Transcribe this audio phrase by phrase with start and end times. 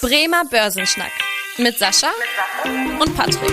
[0.00, 1.10] Bremer Börsenschnack
[1.58, 2.06] mit Sascha
[3.00, 3.50] und Patrick.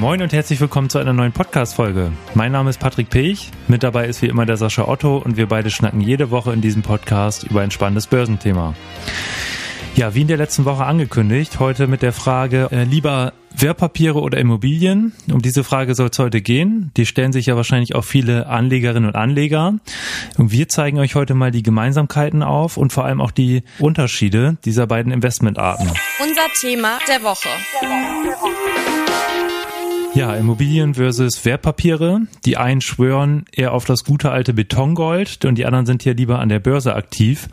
[0.00, 2.10] Moin und herzlich willkommen zu einer neuen Podcast-Folge.
[2.34, 5.46] Mein Name ist Patrick Pech, mit dabei ist wie immer der Sascha Otto und wir
[5.46, 8.74] beide schnacken jede Woche in diesem Podcast über ein spannendes Börsenthema.
[9.94, 14.38] Ja, wie in der letzten Woche angekündigt, heute mit der Frage, äh, lieber Wertpapiere oder
[14.38, 15.12] Immobilien?
[15.30, 16.90] Um diese Frage soll es heute gehen.
[16.96, 19.74] Die stellen sich ja wahrscheinlich auch viele Anlegerinnen und Anleger.
[20.38, 24.56] Und wir zeigen euch heute mal die Gemeinsamkeiten auf und vor allem auch die Unterschiede
[24.64, 25.88] dieser beiden Investmentarten.
[26.20, 27.48] Unser Thema der Woche.
[27.80, 27.94] Der Woche.
[28.22, 28.91] Der Woche.
[30.14, 32.20] Ja, Immobilien versus Wertpapiere.
[32.44, 36.38] Die einen schwören eher auf das gute alte Betongold und die anderen sind hier lieber
[36.38, 37.48] an der Börse aktiv.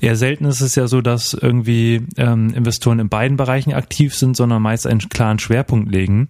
[0.00, 4.36] Eher selten ist es ja so, dass irgendwie ähm, Investoren in beiden Bereichen aktiv sind,
[4.36, 6.28] sondern meist einen klaren Schwerpunkt legen.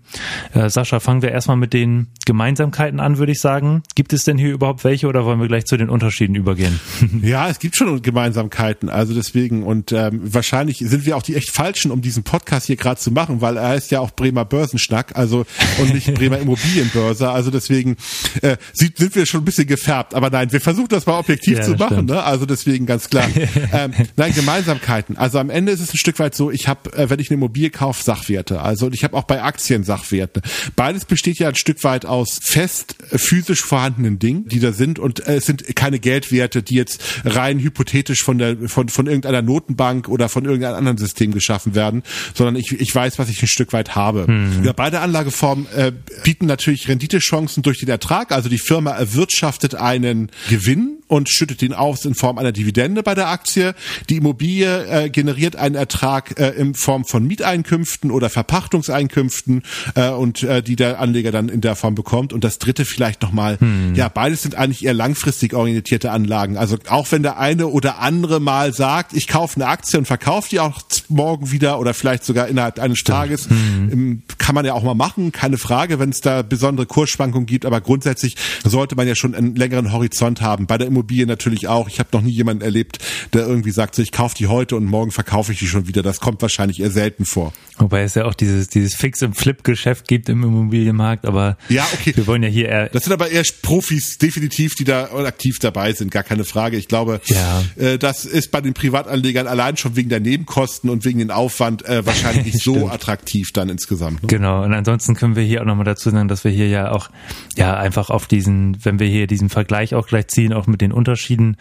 [0.54, 3.82] Äh, Sascha, fangen wir erstmal mit den Gemeinsamkeiten an, würde ich sagen.
[3.94, 6.80] Gibt es denn hier überhaupt welche oder wollen wir gleich zu den Unterschieden übergehen?
[7.22, 8.88] ja, es gibt schon Gemeinsamkeiten.
[8.88, 12.76] Also deswegen und ähm, wahrscheinlich sind wir auch die echt falschen, um diesen Podcast hier
[12.76, 15.14] gerade zu machen, weil er ist ja auch Bremer Börsenschnack.
[15.14, 15.44] Also
[15.78, 17.30] und nicht Bremer Immobilienbörse.
[17.30, 17.96] Also deswegen
[18.42, 20.14] äh, sind wir schon ein bisschen gefärbt.
[20.14, 22.06] Aber nein, wir versuchen das mal objektiv ja, zu machen.
[22.06, 22.22] Ne?
[22.22, 23.28] Also deswegen ganz klar.
[23.72, 25.16] ähm, nein, Gemeinsamkeiten.
[25.16, 27.34] Also am Ende ist es ein Stück weit so, ich habe, äh, wenn ich eine
[27.34, 28.60] Immobilie kaufe, Sachwerte.
[28.60, 30.42] Also ich habe auch bei Aktien Sachwerte.
[30.76, 34.98] Beides besteht ja ein Stück weit aus fest äh, physisch vorhandenen Dingen, die da sind.
[34.98, 39.42] Und äh, es sind keine Geldwerte, die jetzt rein hypothetisch von der von, von irgendeiner
[39.42, 42.02] Notenbank oder von irgendeinem anderen System geschaffen werden,
[42.34, 44.26] sondern ich, ich weiß, was ich ein Stück weit habe.
[44.26, 44.64] Hm.
[44.64, 48.32] Ja, beide Anlageformen Plattformen äh, bieten natürlich Renditechancen durch den Ertrag.
[48.32, 53.14] Also die Firma erwirtschaftet einen Gewinn und schüttet ihn aus in Form einer Dividende bei
[53.14, 53.74] der Aktie.
[54.08, 59.62] Die Immobilie äh, generiert einen Ertrag äh, in Form von Mieteinkünften oder Verpachtungseinkünften
[59.94, 62.32] äh, und äh, die der Anleger dann in der Form bekommt.
[62.32, 63.94] Und das dritte vielleicht nochmal, hm.
[63.96, 66.56] ja, beides sind eigentlich eher langfristig orientierte Anlagen.
[66.56, 70.48] Also auch wenn der eine oder andere mal sagt, ich kaufe eine Aktie und verkaufe
[70.50, 73.08] die auch morgen wieder oder vielleicht sogar innerhalb eines.
[73.08, 74.22] Tages, hm.
[74.38, 77.80] kann man ja auch mal machen, keine Frage, wenn es da besondere Kursschwankungen gibt, aber
[77.80, 80.66] grundsätzlich sollte man ja schon einen längeren Horizont haben.
[80.66, 81.88] Bei der Immobilie natürlich auch.
[81.88, 82.98] Ich habe noch nie jemanden erlebt,
[83.32, 86.02] der irgendwie sagt, so ich kaufe die heute und morgen verkaufe ich die schon wieder.
[86.02, 87.52] Das kommt wahrscheinlich eher selten vor.
[87.78, 92.12] Wobei es ja auch dieses, dieses Fix- und Flip-Geschäft gibt im Immobilienmarkt, aber ja, okay.
[92.16, 92.88] wir wollen ja hier eher.
[92.88, 96.76] Das sind aber eher Profis, definitiv, die da aktiv dabei sind, gar keine Frage.
[96.76, 97.62] Ich glaube, ja.
[97.76, 101.84] äh, das ist bei den Privatanlegern allein schon wegen der Nebenkosten und wegen den Aufwand
[101.84, 104.22] äh, wahrscheinlich nicht so attraktiv dann insgesamt.
[104.22, 104.28] Ne?
[104.28, 107.10] Genau, und ansonsten können wir hier auch nochmal dazu sagen, dass wir hier ja auch
[107.56, 110.87] ja einfach auf diesen, wenn wir hier diesen Vergleich auch gleich ziehen, auch mit den
[110.92, 111.56] Unterschieden,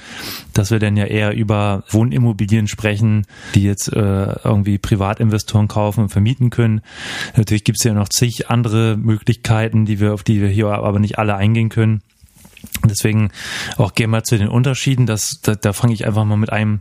[0.53, 6.09] dass wir dann ja eher über Wohnimmobilien sprechen, die jetzt äh, irgendwie Privatinvestoren kaufen und
[6.09, 6.81] vermieten können.
[7.35, 10.99] Natürlich gibt es ja noch zig andere Möglichkeiten, die wir, auf die wir hier aber
[10.99, 12.01] nicht alle eingehen können.
[12.85, 13.31] Deswegen
[13.78, 15.06] auch gehen wir zu den Unterschieden.
[15.06, 16.79] Das, da, da fange ich einfach mal mit einem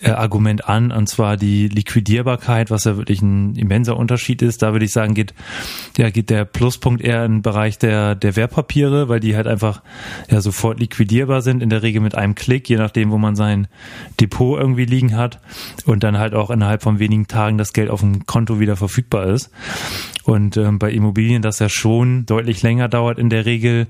[0.00, 4.62] äh, Argument an, und zwar die Liquidierbarkeit, was ja wirklich ein immenser Unterschied ist.
[4.62, 5.34] Da würde ich sagen, geht,
[5.96, 9.82] ja, geht der Pluspunkt eher im Bereich der, der Wertpapiere, weil die halt einfach
[10.30, 13.68] ja sofort liquidierbar sind, in der Regel mit einem Klick, je nachdem, wo man sein
[14.20, 15.40] Depot irgendwie liegen hat
[15.86, 19.26] und dann halt auch innerhalb von wenigen Tagen das Geld auf dem Konto wieder verfügbar
[19.26, 19.50] ist.
[20.24, 23.86] Und ähm, bei Immobilien, das ja schon deutlich länger dauert in der Regel,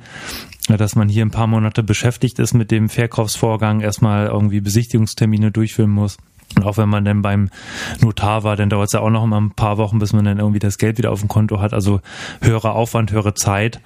[0.76, 5.90] dass man hier ein paar Monate beschäftigt ist mit dem Verkaufsvorgang, erstmal irgendwie Besichtigungstermine durchführen
[5.90, 6.18] muss.
[6.56, 7.50] Und auch wenn man dann beim
[8.00, 10.38] Notar war, dann dauert es ja auch noch mal ein paar Wochen, bis man dann
[10.38, 11.74] irgendwie das Geld wieder auf dem Konto hat.
[11.74, 12.00] Also
[12.40, 13.80] höherer Aufwand, höhere Zeit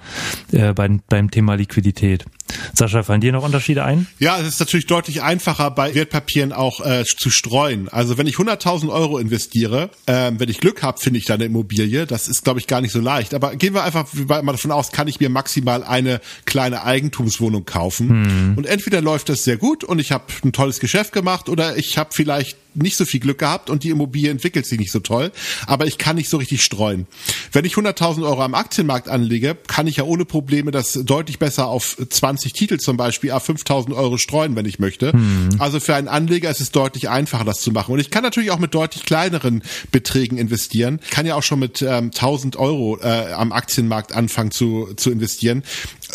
[0.51, 2.25] äh, beim, beim Thema Liquidität.
[2.73, 4.07] Sascha, fallen dir noch Unterschiede ein?
[4.19, 7.89] Ja, es ist natürlich deutlich einfacher, bei Wertpapieren auch äh, zu streuen.
[7.89, 11.45] Also wenn ich 100.000 Euro investiere, äh, wenn ich Glück habe, finde ich da eine
[11.45, 12.05] Immobilie.
[12.05, 13.33] Das ist, glaube ich, gar nicht so leicht.
[13.33, 18.09] Aber gehen wir einfach mal davon aus, kann ich mir maximal eine kleine Eigentumswohnung kaufen.
[18.09, 18.53] Hm.
[18.57, 21.97] Und entweder läuft das sehr gut und ich habe ein tolles Geschäft gemacht oder ich
[21.97, 25.31] habe vielleicht nicht so viel Glück gehabt und die Immobilie entwickelt sich nicht so toll,
[25.67, 27.07] aber ich kann nicht so richtig streuen.
[27.51, 31.67] Wenn ich 100.000 Euro am Aktienmarkt anlege, kann ich ja ohne Probleme das deutlich besser
[31.67, 35.13] auf 20 Titel zum Beispiel auf 5.000 Euro streuen, wenn ich möchte.
[35.13, 35.49] Hm.
[35.59, 37.93] Also für einen Anleger ist es deutlich einfacher, das zu machen.
[37.93, 40.99] Und ich kann natürlich auch mit deutlich kleineren Beträgen investieren.
[41.03, 45.11] Ich kann ja auch schon mit ähm, 1.000 Euro äh, am Aktienmarkt anfangen zu, zu
[45.11, 45.63] investieren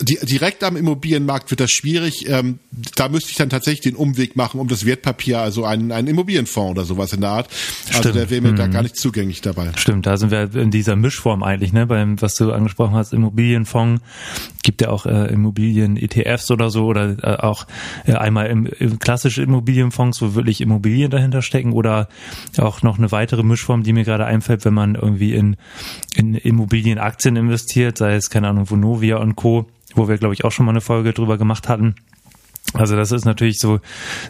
[0.00, 2.28] die, direkt am Immobilienmarkt wird das schwierig.
[2.28, 2.58] Ähm,
[2.96, 6.72] da müsste ich dann tatsächlich den Umweg machen, um das Wertpapier, also einen, einen Immobilienfonds
[6.72, 7.48] oder sowas in der Art.
[7.88, 8.14] Also Stimmt.
[8.16, 8.56] der wäre mir hm.
[8.56, 9.72] da gar nicht zugänglich dabei.
[9.76, 11.86] Stimmt, da sind wir in dieser Mischform eigentlich, ne?
[11.86, 14.02] Beim, was du angesprochen hast, Immobilienfonds,
[14.62, 17.66] gibt ja auch äh, Immobilien-ETFs oder so oder äh, auch
[18.06, 22.08] äh, einmal im, im klassische Immobilienfonds, wo wirklich Immobilien dahinter stecken oder
[22.58, 25.56] auch noch eine weitere Mischform, die mir gerade einfällt, wenn man irgendwie in,
[26.18, 30.52] in Immobilienaktien investiert, sei es, keine Ahnung, Vonovia und Co., wo wir, glaube ich, auch
[30.52, 31.94] schon mal eine Folge drüber gemacht hatten
[32.74, 33.80] Also das ist natürlich so,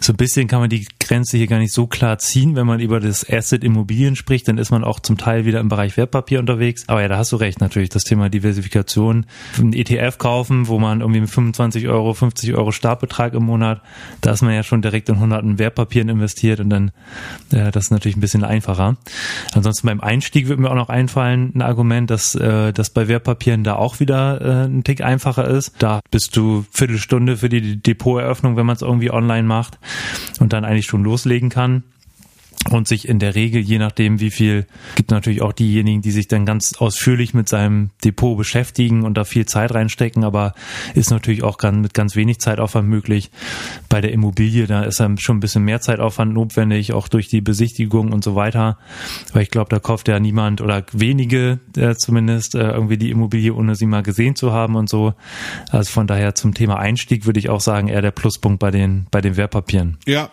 [0.00, 2.54] so ein bisschen kann man die Grenze hier gar nicht so klar ziehen.
[2.54, 5.68] Wenn man über das Asset Immobilien spricht, dann ist man auch zum Teil wieder im
[5.68, 6.84] Bereich Wertpapier unterwegs.
[6.86, 7.88] Aber ja, da hast du recht natürlich.
[7.88, 9.26] Das Thema Diversifikation,
[9.58, 13.82] ein ETF kaufen, wo man irgendwie mit 25 Euro, 50 Euro Startbetrag im Monat,
[14.20, 16.90] da ist man ja schon direkt in hunderten Wertpapieren investiert und dann,
[17.50, 18.96] äh, das ist natürlich ein bisschen einfacher.
[19.54, 23.64] Ansonsten beim Einstieg wird mir auch noch einfallen, ein Argument, dass, äh, dass bei Wertpapieren
[23.64, 25.72] da auch wieder äh, ein Tick einfacher ist.
[25.78, 29.78] Da bist du Viertelstunde für die Depot Eröffnung, wenn man es irgendwie online macht
[30.40, 31.82] und dann eigentlich schon loslegen kann
[32.70, 36.28] und sich in der Regel, je nachdem wie viel, gibt natürlich auch diejenigen, die sich
[36.28, 40.54] dann ganz ausführlich mit seinem Depot beschäftigen und da viel Zeit reinstecken, aber
[40.94, 43.30] ist natürlich auch ganz, mit ganz wenig Zeitaufwand möglich.
[43.88, 47.40] Bei der Immobilie, da ist dann schon ein bisschen mehr Zeitaufwand notwendig, auch durch die
[47.40, 48.78] Besichtigung und so weiter,
[49.32, 53.54] weil ich glaube, da kauft ja niemand oder wenige äh, zumindest äh, irgendwie die Immobilie,
[53.54, 55.14] ohne sie mal gesehen zu haben und so.
[55.70, 59.06] Also von daher zum Thema Einstieg würde ich auch sagen, eher der Pluspunkt bei den,
[59.10, 59.98] bei den Wertpapieren.
[60.06, 60.30] Ja,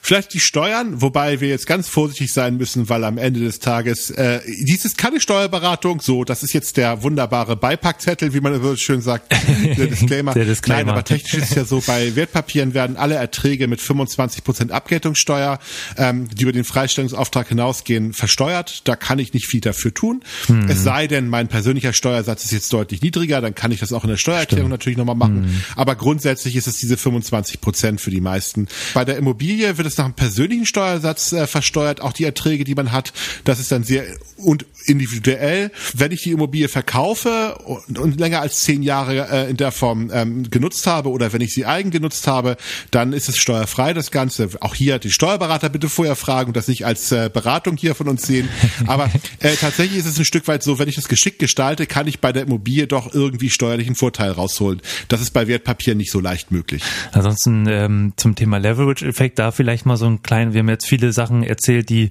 [0.00, 4.10] Vielleicht die Steuern, wobei wir jetzt ganz vorsichtig sein müssen, weil am Ende des Tages
[4.10, 6.00] äh, dies ist keine Steuerberatung.
[6.00, 9.32] So, das ist jetzt der wunderbare Beipackzettel, wie man so schön sagt,
[9.76, 10.34] der Disclaimer.
[10.34, 10.84] der Disclaimer.
[10.84, 14.72] Nein, aber technisch ist es ja so, bei Wertpapieren werden alle Erträge mit 25 Prozent
[14.72, 15.58] Abgeltungssteuer,
[15.96, 18.88] ähm, die über den Freistellungsauftrag hinausgehen, versteuert.
[18.88, 20.22] Da kann ich nicht viel dafür tun.
[20.46, 20.68] Hm.
[20.68, 24.04] Es sei denn, mein persönlicher Steuersatz ist jetzt deutlich niedriger, dann kann ich das auch
[24.04, 24.70] in der Steuererklärung Stimmt.
[24.70, 25.44] natürlich nochmal machen.
[25.44, 25.62] Hm.
[25.76, 28.68] Aber grundsätzlich ist es diese 25 Prozent für die meisten.
[28.94, 32.64] Bei der Immobilie Immobilie wird es nach einem persönlichen Steuersatz äh, versteuert, auch die Erträge,
[32.64, 33.12] die man hat.
[33.44, 34.04] Das ist dann sehr
[34.38, 35.70] und individuell.
[35.94, 40.10] Wenn ich die Immobilie verkaufe und, und länger als zehn Jahre äh, in der Form
[40.12, 42.56] ähm, genutzt habe oder wenn ich sie eigen genutzt habe,
[42.90, 44.48] dann ist es steuerfrei, das Ganze.
[44.60, 48.08] Auch hier die Steuerberater bitte vorher fragen und das nicht als äh, Beratung hier von
[48.08, 48.48] uns sehen.
[48.86, 52.06] Aber äh, tatsächlich ist es ein Stück weit so, wenn ich das geschickt gestalte, kann
[52.06, 54.80] ich bei der Immobilie doch irgendwie steuerlichen Vorteil rausholen.
[55.08, 56.82] Das ist bei Wertpapieren nicht so leicht möglich.
[57.12, 61.12] Ansonsten ähm, zum Thema Leverage-Effekt, da vielleicht mal so ein kleinen, wir haben jetzt viele
[61.12, 62.10] Sachen erzählt, die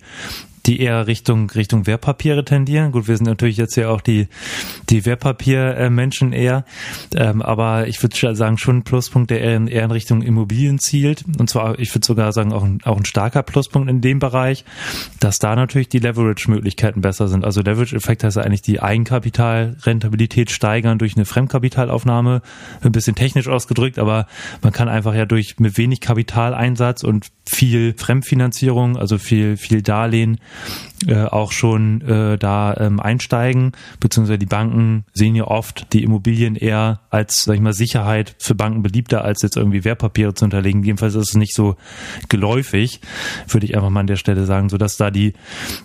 [0.68, 2.92] die eher Richtung Richtung Wertpapiere tendieren.
[2.92, 4.28] Gut, wir sind natürlich jetzt ja auch die
[4.90, 6.66] die Wertpapiermenschen eher,
[7.16, 10.80] ähm, aber ich würde sagen schon ein Pluspunkt, der eher in, eher in Richtung Immobilien
[10.80, 11.24] zielt.
[11.40, 14.66] Und zwar, ich würde sogar sagen auch ein, auch ein starker Pluspunkt in dem Bereich,
[15.20, 17.46] dass da natürlich die Leverage-Möglichkeiten besser sind.
[17.46, 22.42] Also Leverage-Effekt heißt eigentlich die Eigenkapitalrentabilität steigern durch eine Fremdkapitalaufnahme,
[22.82, 24.28] ein bisschen technisch ausgedrückt, aber
[24.62, 30.40] man kann einfach ja durch mit wenig Kapitaleinsatz und viel Fremdfinanzierung, also viel viel Darlehen
[31.06, 36.56] äh, auch schon äh, da ähm, einsteigen, beziehungsweise die Banken sehen ja oft die Immobilien
[36.56, 40.84] eher als, sag ich mal, Sicherheit für Banken beliebter, als jetzt irgendwie Wertpapiere zu unterlegen.
[40.84, 41.76] Jedenfalls ist es nicht so
[42.30, 43.02] geläufig,
[43.48, 45.34] würde ich einfach mal an der Stelle sagen, so dass da die,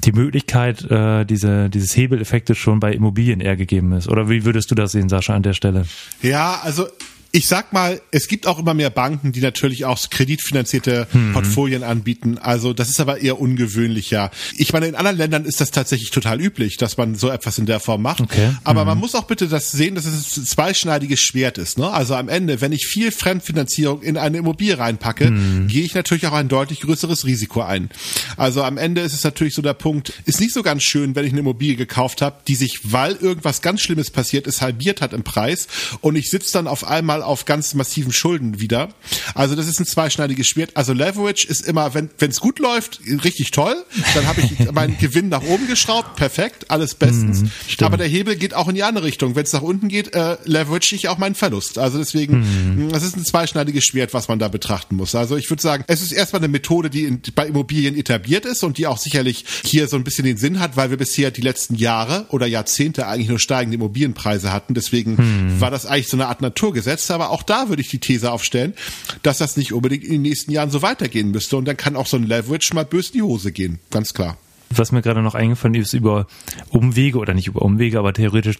[0.04, 4.08] die Möglichkeit, äh, diese, dieses Hebeleffekte schon bei Immobilien eher gegeben ist.
[4.08, 5.84] Oder wie würdest du das sehen, Sascha, an der Stelle?
[6.22, 6.86] Ja, also
[7.34, 11.32] ich sag mal, es gibt auch immer mehr Banken, die natürlich auch kreditfinanzierte mhm.
[11.32, 12.36] Portfolien anbieten.
[12.36, 14.30] Also das ist aber eher ungewöhnlicher.
[14.58, 17.64] Ich meine, in anderen Ländern ist das tatsächlich total üblich, dass man so etwas in
[17.64, 18.20] der Form macht.
[18.20, 18.50] Okay.
[18.64, 18.88] Aber mhm.
[18.88, 21.78] man muss auch bitte das sehen, dass es ein zweischneidiges Schwert ist.
[21.78, 21.90] Ne?
[21.90, 25.68] Also am Ende, wenn ich viel Fremdfinanzierung in eine Immobilie reinpacke, mhm.
[25.68, 27.88] gehe ich natürlich auch ein deutlich größeres Risiko ein.
[28.36, 31.24] Also am Ende ist es natürlich so der Punkt, ist nicht so ganz schön, wenn
[31.24, 35.14] ich eine Immobilie gekauft habe, die sich, weil irgendwas ganz Schlimmes passiert ist, halbiert hat
[35.14, 35.66] im Preis
[36.02, 38.90] und ich sitze dann auf einmal auf ganz massiven Schulden wieder.
[39.34, 40.76] Also das ist ein zweischneidiges Schwert.
[40.76, 43.76] Also Leverage ist immer, wenn es gut läuft, richtig toll.
[44.14, 47.42] Dann habe ich meinen Gewinn nach oben geschraubt, perfekt, alles bestens.
[47.42, 49.34] Mm, Aber der Hebel geht auch in die andere Richtung.
[49.34, 51.78] Wenn es nach unten geht, äh, leverage ich auch meinen Verlust.
[51.78, 52.92] Also deswegen, mm.
[52.92, 55.14] das ist ein zweischneidiges Schwert, was man da betrachten muss.
[55.14, 58.64] Also ich würde sagen, es ist erstmal eine Methode, die in, bei Immobilien etabliert ist
[58.64, 61.40] und die auch sicherlich hier so ein bisschen den Sinn hat, weil wir bisher die
[61.40, 64.74] letzten Jahre oder Jahrzehnte eigentlich nur steigende Immobilienpreise hatten.
[64.74, 65.60] Deswegen mm.
[65.60, 68.74] war das eigentlich so eine Art Naturgesetz aber auch da würde ich die These aufstellen,
[69.22, 71.56] dass das nicht unbedingt in den nächsten Jahren so weitergehen müsste.
[71.56, 74.38] Und dann kann auch so ein Leverage mal bös in die Hose gehen, ganz klar.
[74.76, 76.26] Was mir gerade noch eingefallen ist, über
[76.70, 78.58] Umwege oder nicht über Umwege, aber theoretisch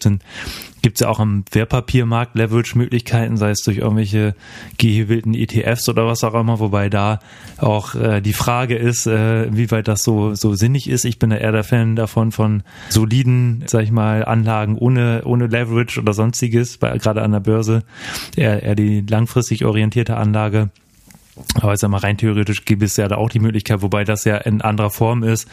[0.81, 4.35] gibt es ja auch am Wertpapiermarkt Leverage-Möglichkeiten, sei es durch irgendwelche
[4.77, 7.19] gehebelten ETFs oder was auch immer, wobei da
[7.57, 11.05] auch äh, die Frage ist, äh, inwieweit das so, so sinnig ist.
[11.05, 15.47] Ich bin da eher der Fan davon von soliden, sag ich mal, Anlagen ohne, ohne
[15.47, 17.83] Leverage oder sonstiges, gerade an der Börse,
[18.35, 20.69] eher, eher die langfristig orientierte Anlage.
[21.55, 24.23] Aber ich sag mal, rein theoretisch gibt es ja da auch die Möglichkeit, wobei das
[24.23, 25.47] ja in anderer Form ist,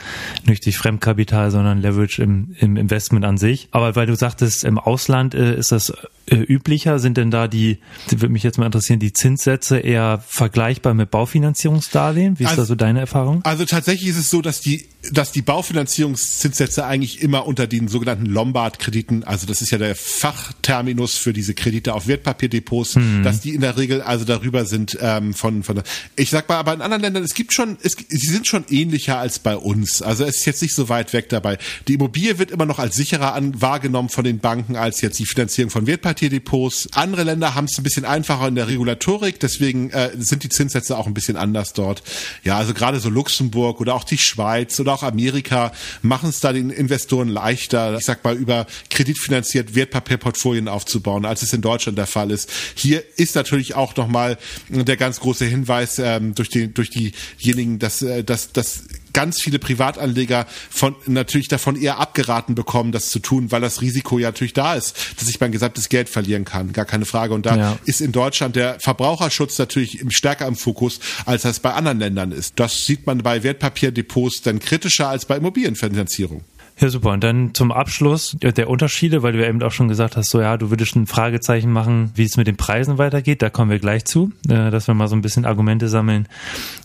[0.47, 3.69] nicht durch Fremdkapital, sondern Leverage im, im Investment an sich.
[3.71, 5.93] Aber weil du sagtest, im Ausland äh, ist das
[6.27, 6.99] äh, üblicher?
[6.99, 12.39] Sind denn da die, würde mich jetzt mal interessieren, die Zinssätze eher vergleichbar mit Baufinanzierungsdarlehen?
[12.39, 13.41] Wie ist also, da so deine Erfahrung?
[13.45, 18.27] Also tatsächlich ist es so, dass die, dass die Baufinanzierungszinssätze eigentlich immer unter den sogenannten
[18.27, 23.23] Lombard-Krediten, also das ist ja der Fachterminus für diese Kredite auf Wertpapierdepots, mhm.
[23.23, 25.83] dass die in der Regel also darüber sind ähm, von, von
[26.17, 29.19] ich sag mal, aber in anderen Ländern, es gibt schon, es, sie sind schon ähnlicher
[29.19, 30.03] als bei uns.
[30.03, 31.59] Also es ist jetzt nicht so weit weg dabei.
[31.89, 35.27] Die Immobilie wird immer noch als sicherer an, wahrgenommen von den Banken als jetzt die
[35.27, 36.89] Finanzierung von Wertpapierdepots.
[36.93, 40.97] Andere Länder haben es ein bisschen einfacher in der Regulatorik, deswegen äh, sind die Zinssätze
[40.97, 42.03] auch ein bisschen anders dort.
[42.43, 46.53] Ja, also gerade so Luxemburg oder auch die Schweiz oder auch Amerika machen es da
[46.53, 52.07] den Investoren leichter, ich sag mal, über kreditfinanziert Wertpapierportfolien aufzubauen, als es in Deutschland der
[52.07, 52.51] Fall ist.
[52.75, 54.39] Hier ist natürlich auch nochmal
[54.69, 59.59] der ganz große Hinweis ähm, durch, die, durch diejenigen, dass, äh, dass, dass ganz viele
[59.59, 64.53] Privatanleger von natürlich davon eher abgeraten bekommen, das zu tun, weil das Risiko ja natürlich
[64.53, 66.73] da ist, dass ich mein gesamtes Geld verlieren kann.
[66.73, 67.35] Gar keine Frage.
[67.35, 67.79] Und da ja.
[67.85, 72.55] ist in Deutschland der Verbraucherschutz natürlich stärker im Fokus, als das bei anderen Ländern ist.
[72.57, 76.43] Das sieht man bei Wertpapierdepots dann kritischer als bei Immobilienfinanzierung.
[76.81, 77.11] Ja, super.
[77.11, 80.41] Und dann zum Abschluss der Unterschiede, weil du ja eben auch schon gesagt hast, so
[80.41, 83.43] ja, du würdest ein Fragezeichen machen, wie es mit den Preisen weitergeht.
[83.43, 86.27] Da kommen wir gleich zu, äh, dass wir mal so ein bisschen Argumente sammeln,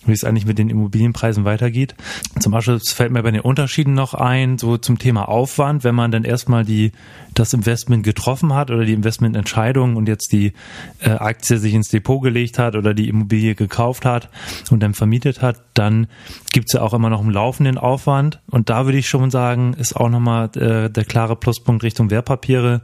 [0.06, 1.96] wie es eigentlich mit den Immobilienpreisen weitergeht.
[2.42, 6.12] Zum Abschluss fällt mir bei den Unterschieden noch ein, so zum Thema Aufwand, wenn man
[6.12, 6.92] dann erstmal die
[7.36, 10.54] das Investment getroffen hat oder die Investmententscheidung und jetzt die
[11.00, 14.30] äh, Aktie sich ins Depot gelegt hat oder die Immobilie gekauft hat
[14.72, 16.08] und dann vermietet hat, dann
[16.52, 18.40] gibt's ja auch immer noch einen laufenden Aufwand.
[18.50, 22.82] Und da würde ich schon sagen, ist auch nochmal äh, der klare Pluspunkt Richtung Wertpapiere.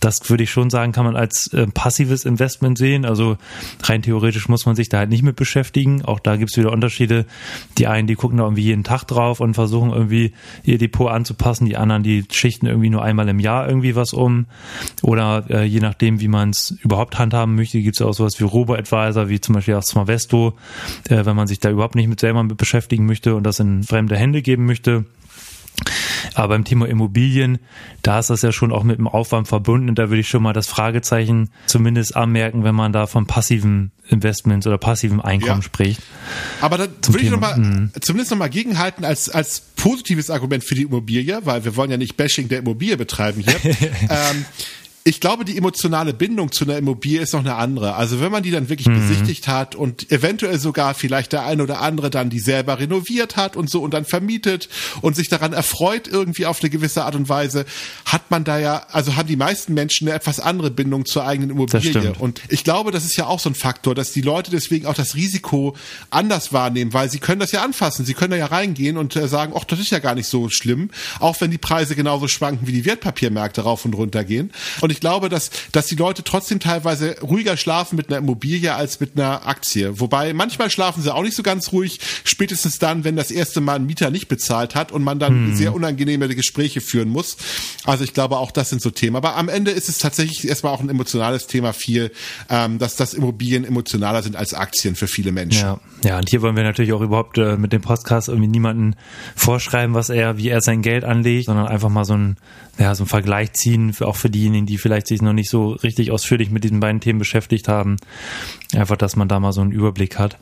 [0.00, 3.04] Das würde ich schon sagen, kann man als äh, passives Investment sehen.
[3.04, 3.36] Also
[3.82, 6.04] rein theoretisch muss man sich da halt nicht mit beschäftigen.
[6.04, 7.26] Auch da gibt's wieder Unterschiede.
[7.76, 10.32] Die einen, die gucken da irgendwie jeden Tag drauf und versuchen irgendwie
[10.64, 11.66] ihr Depot anzupassen.
[11.66, 14.46] Die anderen, die schichten irgendwie nur einmal im Jahr irgendwie was um.
[15.02, 18.44] Oder äh, je nachdem, wie man es überhaupt handhaben möchte, gibt's ja auch sowas wie
[18.44, 20.54] Robo-Advisor, wie zum Beispiel auch Smarvesto,
[21.08, 23.82] äh, wenn man sich da überhaupt nicht mit selber mit beschäftigen möchte und das in
[23.82, 25.04] fremde Hände geben möchte.
[26.34, 27.58] Aber beim Thema Immobilien,
[28.02, 29.88] da ist das ja schon auch mit dem Aufwand verbunden.
[29.88, 33.90] Und da würde ich schon mal das Fragezeichen zumindest anmerken, wenn man da von passiven
[34.08, 35.62] Investments oder passivem Einkommen ja.
[35.62, 36.00] spricht.
[36.60, 37.90] Aber da würde ich noch mal, mhm.
[38.00, 42.16] zumindest nochmal gegenhalten als, als positives Argument für die Immobilie, weil wir wollen ja nicht
[42.16, 43.54] Bashing der Immobilie betreiben hier.
[44.02, 44.44] ähm,
[45.08, 47.94] ich glaube, die emotionale Bindung zu einer Immobilie ist noch eine andere.
[47.94, 49.00] Also wenn man die dann wirklich mhm.
[49.00, 53.56] besichtigt hat und eventuell sogar vielleicht der eine oder andere dann die selber renoviert hat
[53.56, 54.68] und so und dann vermietet
[55.00, 57.64] und sich daran erfreut irgendwie auf eine gewisse Art und Weise,
[58.04, 61.50] hat man da ja, also haben die meisten Menschen eine etwas andere Bindung zur eigenen
[61.52, 62.12] Immobilie.
[62.18, 64.92] Und ich glaube, das ist ja auch so ein Faktor, dass die Leute deswegen auch
[64.92, 65.74] das Risiko
[66.10, 68.04] anders wahrnehmen, weil sie können das ja anfassen.
[68.04, 70.50] Sie können da ja reingehen und äh, sagen, ach, das ist ja gar nicht so
[70.50, 74.52] schlimm, auch wenn die Preise genauso schwanken wie die Wertpapiermärkte rauf und runter gehen.
[74.82, 78.74] Und ich ich glaube, dass, dass die Leute trotzdem teilweise ruhiger schlafen mit einer Immobilie
[78.74, 80.00] als mit einer Aktie.
[80.00, 83.76] Wobei manchmal schlafen sie auch nicht so ganz ruhig, spätestens dann, wenn das erste Mal
[83.76, 85.56] ein Mieter nicht bezahlt hat und man dann hm.
[85.56, 87.36] sehr unangenehme Gespräche führen muss.
[87.84, 89.14] Also ich glaube, auch das sind so Themen.
[89.14, 92.10] Aber am Ende ist es tatsächlich erstmal auch ein emotionales Thema viel,
[92.50, 95.62] ähm, dass das Immobilien emotionaler sind als Aktien für viele Menschen.
[95.62, 98.96] Ja, ja und hier wollen wir natürlich auch überhaupt äh, mit dem Podcast irgendwie niemanden
[99.36, 102.36] vorschreiben, was er, wie er sein Geld anlegt, sondern einfach mal so ein
[102.78, 105.70] ja, so einen Vergleich ziehen, für, auch für diejenigen, die vielleicht sich noch nicht so
[105.70, 107.96] richtig ausführlich mit diesen beiden Themen beschäftigt haben.
[108.76, 110.38] Einfach, dass man da mal so einen Überblick hat.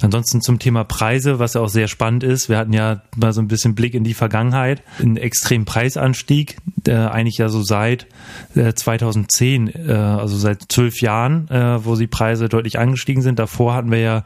[0.00, 2.48] Ansonsten zum Thema Preise, was ja auch sehr spannend ist.
[2.48, 4.82] Wir hatten ja mal so ein bisschen Blick in die Vergangenheit.
[4.98, 8.06] Ein extremen Preisanstieg, der eigentlich ja so seit
[8.54, 13.38] 2010, äh, äh, also seit zwölf Jahren, äh, wo die Preise deutlich angestiegen sind.
[13.38, 14.24] Davor hatten wir ja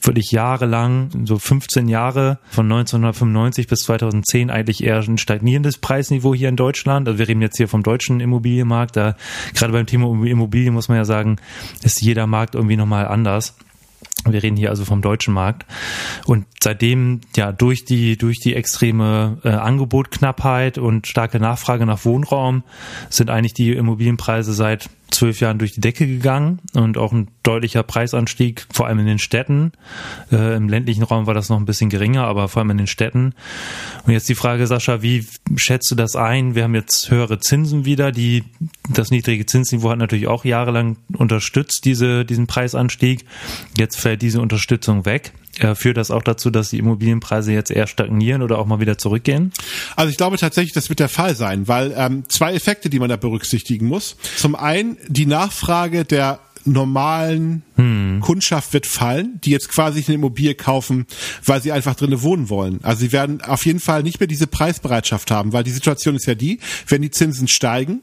[0.00, 6.48] wirklich jahrelang, so 15 Jahre von 1995 bis 2010 eigentlich eher ein stagnierendes Preisniveau hier
[6.48, 6.56] in.
[6.62, 9.16] Deutschland, also wir reden jetzt hier vom deutschen Immobilienmarkt, da
[9.54, 11.36] gerade beim Thema Immobilien muss man ja sagen,
[11.82, 13.56] ist jeder Markt irgendwie nochmal anders.
[14.24, 15.66] Wir reden hier also vom deutschen Markt.
[16.26, 22.62] Und seitdem, ja, durch die, durch die extreme äh, Angebotknappheit und starke Nachfrage nach Wohnraum
[23.10, 27.82] sind eigentlich die Immobilienpreise seit zwölf Jahren durch die Decke gegangen und auch ein deutlicher
[27.82, 29.72] Preisanstieg, vor allem in den Städten.
[30.30, 32.86] Äh, Im ländlichen Raum war das noch ein bisschen geringer, aber vor allem in den
[32.86, 33.34] Städten.
[34.06, 35.26] Und jetzt die Frage, Sascha, wie
[35.56, 36.54] schätzt du das ein?
[36.54, 38.44] Wir haben jetzt höhere Zinsen wieder, die
[38.88, 43.24] das niedrige Zinsniveau hat natürlich auch jahrelang unterstützt, diese, diesen Preisanstieg.
[43.76, 45.32] Jetzt fällt diese Unterstützung weg.
[45.58, 48.96] Äh, führt das auch dazu, dass die Immobilienpreise jetzt eher stagnieren oder auch mal wieder
[48.96, 49.52] zurückgehen?
[49.96, 53.10] Also ich glaube tatsächlich, das wird der Fall sein, weil ähm, zwei Effekte, die man
[53.10, 54.16] da berücksichtigen muss.
[54.36, 58.20] Zum einen die Nachfrage der normalen hm.
[58.20, 61.06] Kundschaft wird fallen, die jetzt quasi eine Immobilie kaufen,
[61.44, 62.80] weil sie einfach drinnen wohnen wollen.
[62.82, 66.26] Also sie werden auf jeden Fall nicht mehr diese Preisbereitschaft haben, weil die Situation ist
[66.26, 68.00] ja die, wenn die Zinsen steigen,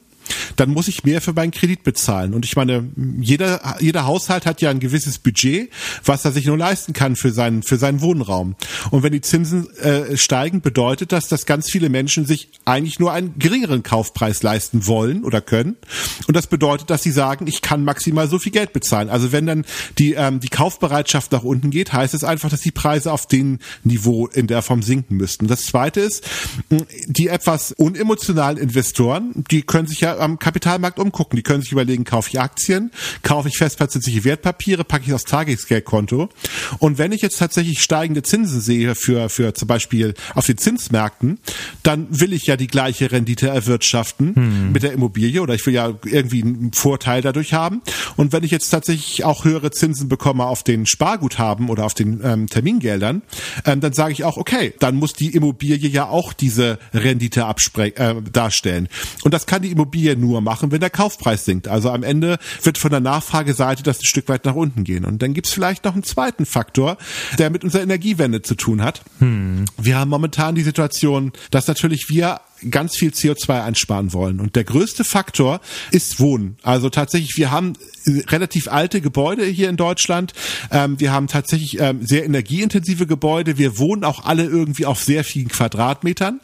[0.55, 2.33] dann muss ich mehr für meinen Kredit bezahlen.
[2.33, 5.69] Und ich meine, jeder, jeder Haushalt hat ja ein gewisses Budget,
[6.05, 8.55] was er sich nur leisten kann für seinen, für seinen Wohnraum.
[8.91, 13.11] Und wenn die Zinsen äh, steigen, bedeutet das, dass ganz viele Menschen sich eigentlich nur
[13.11, 15.77] einen geringeren Kaufpreis leisten wollen oder können.
[16.27, 19.09] Und das bedeutet, dass sie sagen, ich kann maximal so viel Geld bezahlen.
[19.09, 19.65] Also wenn dann
[19.97, 23.59] die, ähm, die Kaufbereitschaft nach unten geht, heißt es einfach, dass die Preise auf dem
[23.83, 25.47] Niveau in der Form sinken müssten.
[25.47, 26.23] Das zweite ist,
[27.07, 31.35] die etwas unemotionalen Investoren, die können sich ja am Kapitalmarkt umgucken.
[31.35, 32.91] Die können sich überlegen, kaufe ich Aktien,
[33.23, 36.29] kaufe ich festverzinsliche Wertpapiere, packe ich aufs Tagesgeldkonto.
[36.79, 41.39] Und wenn ich jetzt tatsächlich steigende Zinsen sehe für, für zum Beispiel auf den Zinsmärkten,
[41.83, 44.71] dann will ich ja die gleiche Rendite erwirtschaften hm.
[44.71, 47.81] mit der Immobilie oder ich will ja irgendwie einen Vorteil dadurch haben.
[48.15, 52.21] Und wenn ich jetzt tatsächlich auch höhere Zinsen bekomme auf den Sparguthaben oder auf den
[52.23, 53.21] ähm, Termingeldern,
[53.65, 57.45] ähm, dann sage ich auch, okay, dann muss die Immobilie ja auch diese Rendite
[57.77, 58.87] äh, darstellen.
[59.23, 61.67] Und das kann die Immobilie nur machen, wenn der Kaufpreis sinkt.
[61.67, 65.05] Also am Ende wird von der Nachfrageseite das ein Stück weit nach unten gehen.
[65.05, 66.97] Und dann gibt's vielleicht noch einen zweiten Faktor,
[67.37, 69.01] der mit unserer Energiewende zu tun hat.
[69.19, 69.65] Hm.
[69.77, 74.39] Wir haben momentan die Situation, dass natürlich wir ganz viel CO2 einsparen wollen.
[74.39, 75.61] Und der größte Faktor
[75.91, 76.57] ist Wohnen.
[76.63, 77.73] Also tatsächlich, wir haben
[78.27, 80.33] relativ alte Gebäude hier in Deutschland.
[80.71, 83.57] Ähm, wir haben tatsächlich ähm, sehr energieintensive Gebäude.
[83.57, 86.39] Wir wohnen auch alle irgendwie auf sehr vielen Quadratmetern.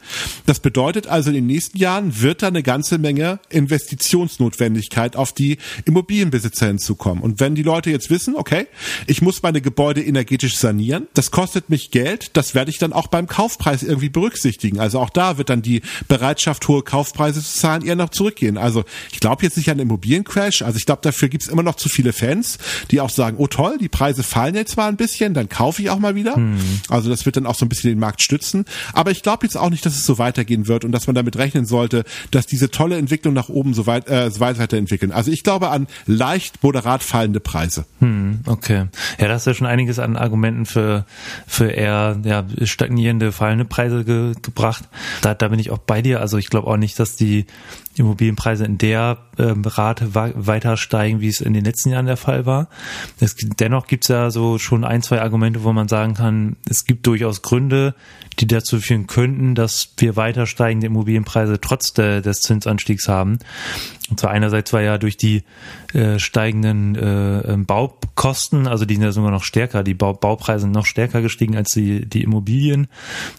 [0.46, 5.58] Das bedeutet also, in den nächsten Jahren wird da eine ganze Menge Investitionsnotwendigkeit auf die
[5.86, 7.24] Immobilienbesitzer hinzukommen.
[7.24, 8.68] Und wenn die Leute jetzt wissen, okay,
[9.08, 13.08] ich muss meine Gebäude energetisch sanieren, das kostet mich Geld, das werde ich dann auch
[13.08, 14.80] beim Kaufpreis irgendwie berücksichtigen.
[14.80, 18.58] Also auch da wird dann die Bereitschaft, hohe Kaufpreise zu zahlen, eher noch zurückgehen.
[18.58, 20.62] Also ich glaube jetzt nicht an Immobiliencrash.
[20.62, 22.58] Also ich glaube, dafür gibt es immer noch zu viele Fans,
[22.92, 25.90] die auch sagen, oh toll, die Preise fallen jetzt zwar ein bisschen, dann kaufe ich
[25.90, 26.36] auch mal wieder.
[26.36, 26.58] Hm.
[26.90, 28.66] Also das wird dann auch so ein bisschen den Markt stützen.
[28.94, 31.38] Aber ich glaube jetzt auch nicht, dass es so weitergehen wird und dass man damit
[31.38, 35.12] rechnen sollte, dass diese tolle Entwicklung nach oben so weit, äh, so weit weiterentwickeln.
[35.12, 37.86] Also ich glaube an leicht moderat fallende Preise.
[38.00, 38.86] Hm, okay.
[39.20, 41.06] Ja, das ist ja schon einiges an Argumenten für,
[41.48, 44.84] für eher ja, stagnierende, fallende Preise ge gebracht.
[45.22, 46.22] Da, da bin ich auch bei dir.
[46.22, 47.46] Also ich glaube auch nicht, dass die
[47.96, 52.46] Immobilienpreise in der ähm, Rate weiter steigen, wie es in den letzten Jahren der Fall
[52.46, 52.68] war.
[53.20, 56.86] Es, dennoch gibt es ja so schon ein, zwei Argumente, wo man sagen kann, es
[56.86, 57.96] gibt durchaus Gründe,
[58.40, 63.40] die dazu führen könnten, dass wir weiter steigende Immobilienpreise trotz de, des Zinsanstiegs haben.
[64.10, 65.44] Und zwar einerseits war ja durch die
[65.94, 70.62] äh, steigenden äh, ähm, Baukosten, also die sind ja sogar noch stärker, die Bau, Baupreise
[70.62, 72.88] sind noch stärker gestiegen als die, die Immobilien.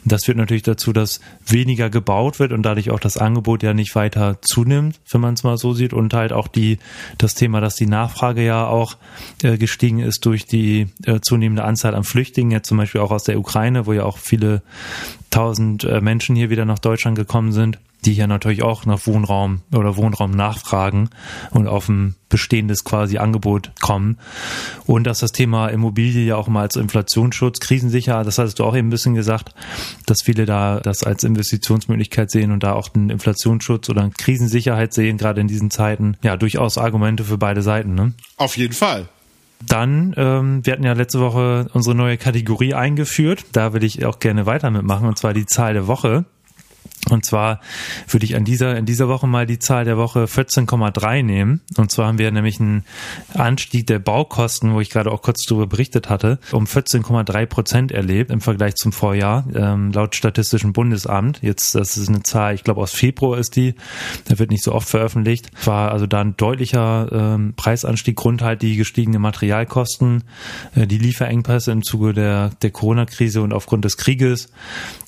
[0.04, 3.94] Das führt natürlich dazu, dass weniger gebaut wird und dadurch auch das Angebot ja nicht
[3.94, 5.92] weiter zunimmt, wenn man es mal so sieht.
[5.92, 6.78] Und halt auch die
[7.18, 8.96] das Thema, dass die Nachfrage ja auch
[9.44, 13.22] äh, gestiegen ist durch die äh, zunehmende Anzahl an Flüchtlingen, jetzt zum Beispiel auch aus
[13.22, 14.62] der Ukraine, wo ja auch viele
[15.30, 19.62] tausend äh, Menschen hier wieder nach Deutschland gekommen sind die hier natürlich auch nach Wohnraum
[19.74, 21.10] oder Wohnraum nachfragen
[21.50, 24.18] und auf ein bestehendes quasi Angebot kommen.
[24.86, 28.76] Und dass das Thema Immobilie ja auch mal als Inflationsschutz, krisensicher, das hattest du auch
[28.76, 29.54] eben ein bisschen gesagt,
[30.06, 35.18] dass viele da das als Investitionsmöglichkeit sehen und da auch einen Inflationsschutz oder Krisensicherheit sehen,
[35.18, 36.16] gerade in diesen Zeiten.
[36.22, 37.94] Ja, durchaus Argumente für beide Seiten.
[37.94, 38.12] Ne?
[38.36, 39.08] Auf jeden Fall.
[39.64, 43.46] Dann, ähm, wir hatten ja letzte Woche unsere neue Kategorie eingeführt.
[43.52, 46.26] Da will ich auch gerne weiter mitmachen, und zwar die Zahl der Woche.
[47.10, 47.60] Und zwar
[48.08, 51.60] würde ich an dieser, in dieser Woche mal die Zahl der Woche 14,3 nehmen.
[51.76, 52.84] Und zwar haben wir nämlich einen
[53.32, 58.30] Anstieg der Baukosten, wo ich gerade auch kurz darüber berichtet hatte, um 14,3 Prozent erlebt
[58.32, 61.42] im Vergleich zum Vorjahr, ähm, laut Statistischen Bundesamt.
[61.42, 63.74] Jetzt, das ist eine Zahl, ich glaube aus Februar ist die,
[64.24, 65.50] da wird nicht so oft veröffentlicht.
[65.64, 70.24] War also da ein deutlicher ähm, Preisanstieg, Grund halt die gestiegenen Materialkosten,
[70.74, 74.48] äh, die Lieferengpässe im Zuge der, der Corona-Krise und aufgrund des Krieges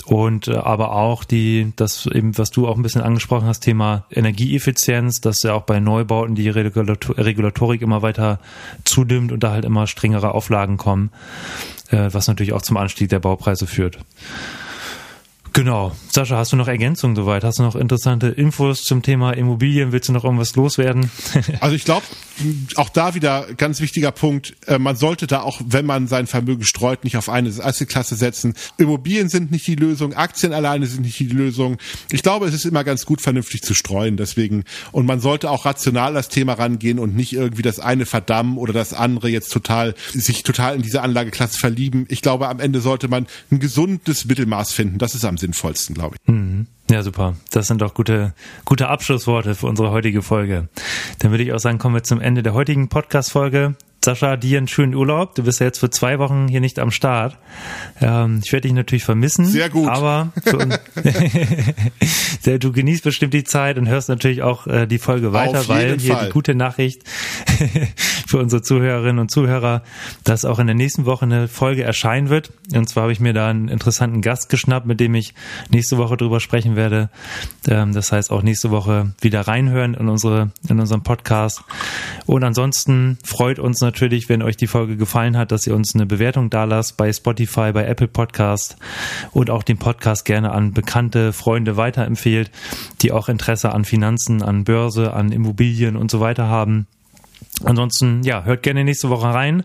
[0.09, 4.05] und äh, aber auch die, das eben, was du auch ein bisschen angesprochen hast, Thema
[4.11, 8.41] Energieeffizienz, dass ja auch bei Neubauten die Regulatorik immer weiter
[8.85, 11.11] zunimmt und da halt immer strengere Auflagen kommen,
[11.91, 13.99] äh, was natürlich auch zum Anstieg der Baupreise führt.
[15.53, 15.93] Genau.
[16.11, 17.43] Sascha, hast du noch Ergänzungen soweit?
[17.43, 19.91] Hast du noch interessante Infos zum Thema Immobilien?
[19.91, 21.11] Willst du noch irgendwas loswerden?
[21.61, 22.07] also ich glaube,
[22.77, 24.57] auch da wieder ganz wichtiger Punkt.
[24.67, 28.55] Äh, man sollte da auch, wenn man sein Vermögen streut, nicht auf eine Assetklasse setzen.
[28.77, 31.79] Immobilien sind nicht die Lösung, Aktien alleine sind nicht die Lösung.
[32.11, 34.17] Ich glaube, es ist immer ganz gut, vernünftig zu streuen.
[34.17, 38.59] Deswegen und man sollte auch rational das Thema rangehen und nicht irgendwie das eine verdammen
[38.59, 42.07] oder das andere jetzt total sich total in diese Anlageklasse verlieben.
[42.09, 44.99] Ich glaube, am Ende sollte man ein gesundes Mittelmaß finden.
[44.99, 46.33] Das ist am sinnvollsten, glaube ich.
[46.33, 46.67] Mhm.
[46.91, 47.35] Ja, super.
[47.51, 48.33] Das sind doch gute,
[48.65, 50.69] gute Abschlussworte für unsere heutige Folge.
[51.19, 53.77] Dann würde ich auch sagen, kommen wir zum Ende der heutigen Podcast-Folge.
[54.05, 55.35] Sascha, dir einen schönen Urlaub.
[55.35, 57.37] Du bist ja jetzt für zwei Wochen hier nicht am Start.
[58.01, 59.45] Ähm, ich werde dich natürlich vermissen.
[59.45, 59.89] Sehr gut.
[59.89, 60.33] Aber
[62.45, 66.15] du genießt bestimmt die Zeit und hörst natürlich auch äh, die Folge weiter, weil hier
[66.15, 66.27] Fall.
[66.27, 67.03] die gute Nachricht
[68.27, 69.83] für unsere Zuhörerinnen und Zuhörer,
[70.23, 72.53] dass auch in der nächsten Woche eine Folge erscheinen wird.
[72.73, 75.35] Und zwar habe ich mir da einen interessanten Gast geschnappt, mit dem ich
[75.71, 77.11] nächste Woche drüber sprechen werde.
[77.67, 81.63] Ähm, das heißt auch nächste Woche wieder reinhören in unsere in unseren Podcast.
[82.27, 83.88] Und ansonsten freut uns natürlich,
[84.29, 87.73] wenn euch die Folge gefallen hat, dass ihr uns eine Bewertung da lasst bei Spotify,
[87.73, 88.77] bei Apple Podcast
[89.33, 92.51] und auch den Podcast gerne an bekannte Freunde weiterempfehlt,
[93.03, 96.87] die auch Interesse an Finanzen, an Börse, an Immobilien und so weiter haben.
[97.65, 99.65] Ansonsten, ja, hört gerne nächste Woche rein.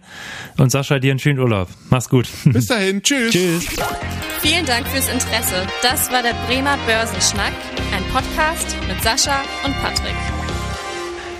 [0.57, 1.67] Und Sascha, dir einen schönen Urlaub.
[1.89, 2.27] Mach's gut.
[2.45, 3.01] Bis dahin.
[3.03, 3.31] Tschüss.
[3.31, 3.67] Tschüss.
[4.41, 5.67] Vielen Dank fürs Interesse.
[5.81, 7.53] Das war der Bremer Börsenschnack,
[7.95, 10.42] ein Podcast mit Sascha und Patrick.